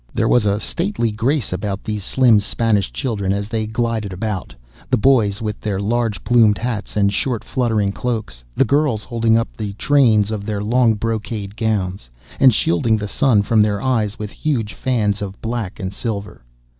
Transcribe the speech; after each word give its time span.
There 0.15 0.27
was 0.27 0.47
a 0.47 0.59
stately 0.59 1.11
grace 1.11 1.53
about 1.53 1.83
these 1.83 2.03
slim 2.03 2.39
Spanish 2.39 2.91
children 2.91 3.31
as 3.31 3.49
they 3.49 3.67
glided 3.67 4.11
about, 4.11 4.55
the 4.89 4.97
boys 4.97 5.43
with 5.43 5.61
their 5.61 5.79
large 5.79 6.23
plumed 6.23 6.57
hats 6.57 6.97
and 6.97 7.13
short 7.13 7.43
fluttering 7.43 7.91
cloaks, 7.91 8.43
the 8.55 8.65
girls 8.65 9.03
holding 9.03 9.37
up 9.37 9.55
the 9.55 9.73
trains 9.73 10.31
of 10.31 10.43
their 10.47 10.63
long 10.63 10.95
brocaded 10.95 11.55
gowns, 11.55 12.09
and 12.39 12.51
shielding 12.51 12.97
the 12.97 13.07
sun 13.07 13.43
from 13.43 13.61
their 13.61 13.79
eyes 13.79 14.17
with 14.17 14.31
huge 14.31 14.73
fans 14.73 15.21
of 15.21 15.39
black 15.39 15.79
and 15.79 15.93
silver. 15.93 16.43